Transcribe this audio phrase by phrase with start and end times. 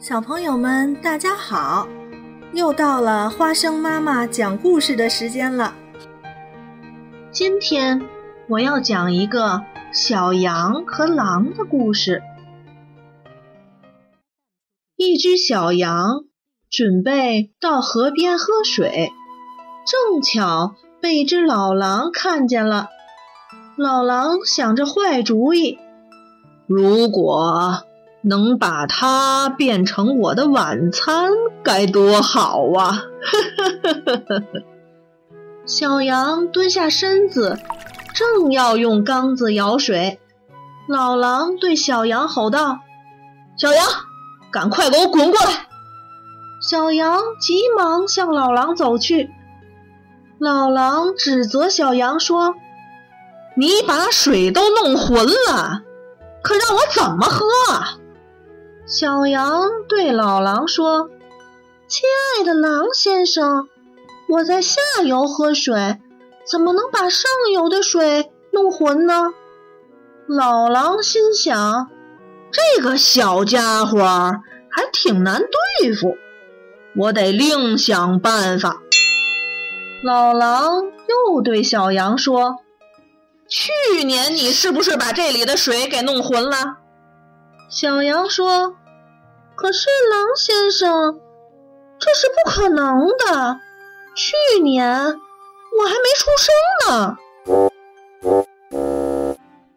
[0.00, 1.86] 小朋友们，大家好！
[2.54, 5.74] 又到了花生妈妈讲故事的时间了。
[7.30, 8.00] 今天
[8.48, 9.60] 我要讲一个
[9.92, 12.22] 小羊和狼的故事。
[14.96, 16.24] 一只小羊
[16.70, 19.12] 准备到河边喝水，
[19.86, 22.88] 正巧被一只老狼看见了。
[23.76, 25.78] 老狼想着坏主意，
[26.66, 27.84] 如果
[28.22, 31.30] 能把它变成我的晚餐，
[31.62, 33.04] 该多好啊！
[35.64, 37.58] 小羊蹲下身子，
[38.14, 40.20] 正要用缸子舀水，
[40.88, 42.80] 老狼对小羊吼道
[43.56, 43.86] ：“小羊，
[44.50, 45.66] 赶快给我滚过来！”
[46.60, 49.30] 小羊急忙向老狼走去，
[50.38, 52.54] 老狼指责小羊说。
[53.56, 55.82] 你把水都弄浑了，
[56.42, 57.46] 可让我怎么喝？
[58.90, 61.10] 小羊对老狼说
[61.86, 62.02] ：“亲
[62.34, 63.68] 爱的狼先生，
[64.28, 66.00] 我在下游喝水，
[66.44, 69.32] 怎么能把上游的水弄浑呢？”
[70.26, 71.88] 老狼心想
[72.50, 74.00] ：“这个小家伙
[74.68, 75.40] 还挺难
[75.80, 76.16] 对付，
[76.96, 78.82] 我得另想办法。”
[80.02, 82.56] 老狼又对小羊说。
[83.48, 86.78] 去年你是不是把这里的水给弄浑了？
[87.68, 88.76] 小羊说
[89.60, 91.20] ：“可是狼先生，
[91.98, 93.60] 这是不可能的。
[94.16, 96.50] 去年我还没出生
[96.88, 97.18] 呢。”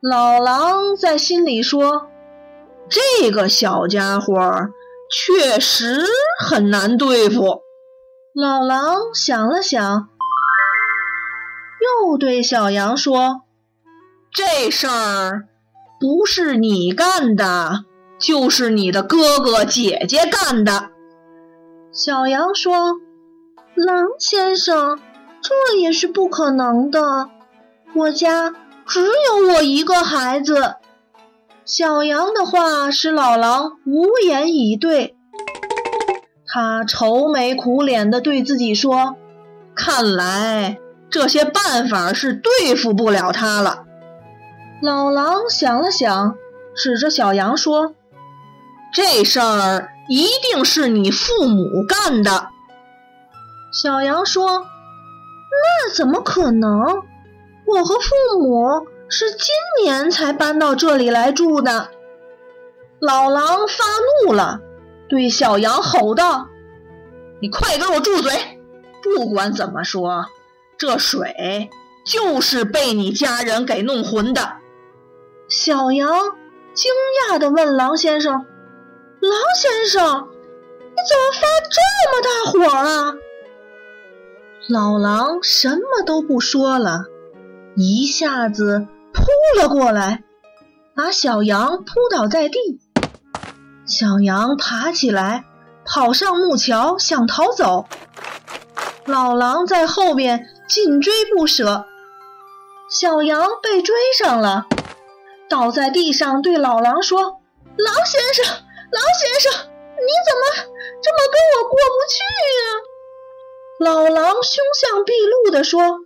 [0.00, 2.06] 老狼在心里说
[2.88, 4.68] ：“这个小家伙
[5.10, 6.06] 确实
[6.46, 7.62] 很难对付。”
[8.32, 10.08] 老狼想了想，
[11.80, 13.40] 又对小羊说。
[14.32, 15.48] 这事儿
[16.00, 17.84] 不是你干的，
[18.26, 20.88] 就是你的哥哥姐姐干的。
[21.92, 22.72] 小羊说
[23.76, 24.98] ：“狼先生，
[25.42, 27.28] 这也是不可能的。
[27.94, 28.54] 我家
[28.86, 30.76] 只有我一个孩子。”
[31.66, 35.16] 小羊的话使老狼无言以对。
[36.46, 39.16] 他愁眉苦脸地对自己说
[39.76, 40.78] ：“看来
[41.10, 43.84] 这些办法是对付不了他了。”
[44.80, 46.34] 老狼想了想，
[46.74, 47.94] 指着小羊说
[48.94, 52.48] ：“这事儿一定是你父母干的。”
[53.72, 54.60] 小羊说
[55.50, 57.02] ：“那怎么可能？
[57.66, 59.48] 我和父母是今
[59.82, 61.88] 年才搬到这里来住的。”
[63.00, 63.84] 老狼发
[64.24, 64.60] 怒了，
[65.08, 66.48] 对小羊吼道
[67.42, 68.32] ：“你快给我住嘴！
[69.02, 70.26] 不管怎么说，
[70.78, 71.68] 这水
[72.06, 74.52] 就是被你家人给弄浑的。”
[75.48, 76.08] 小羊
[76.72, 76.92] 惊
[77.28, 78.46] 讶地问狼先生
[79.20, 80.28] ：“狼先生，
[80.90, 81.80] 你怎么发这
[82.10, 83.14] 么大火啊？”
[84.68, 87.04] 老狼什么都不说了，
[87.76, 89.22] 一下子扑
[89.60, 90.24] 了过来，
[90.94, 92.80] 把小羊扑倒在地。
[93.86, 95.44] 小羊爬起来，
[95.84, 97.86] 跑上木桥想逃走，
[99.04, 101.84] 老狼在后边紧追不舍，
[102.88, 104.66] 小羊被追上了。
[105.50, 107.42] 倒在地上，对老狼说
[107.76, 110.42] ：“狼先生，狼先生，你怎么
[111.02, 112.18] 这么跟我过不去
[112.60, 112.64] 呀？”
[113.80, 116.00] 老狼凶相毕露地说：“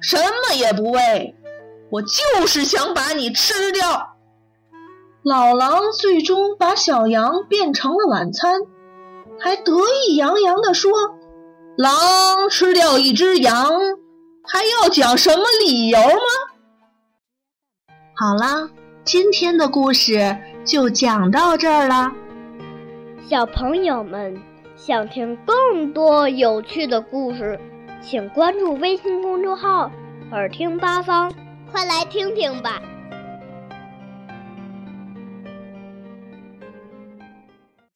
[0.00, 1.34] 什么也不为，
[1.90, 4.16] 我就是想把你吃掉。”
[5.22, 8.62] 老狼最终把小羊变成了晚餐，
[9.38, 9.72] 还得
[10.06, 10.90] 意洋洋地说
[11.76, 13.70] ：“狼吃掉一只羊，
[14.44, 16.16] 还要讲什么理由吗？”
[18.16, 18.70] 好啦，
[19.04, 22.12] 今天的故事就讲到这儿了。
[23.28, 24.36] 小朋友们
[24.76, 27.58] 想听更多有趣的故事，
[28.00, 29.90] 请关注微信公众号
[30.32, 31.32] “耳听八方”，
[31.70, 32.82] 快来听听吧。